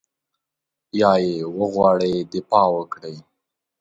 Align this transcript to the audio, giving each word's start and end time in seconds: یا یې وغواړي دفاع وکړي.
یا 0.99 1.11
یې 1.25 1.35
وغواړي 1.57 2.15
دفاع 2.33 2.67
وکړي. 2.75 3.15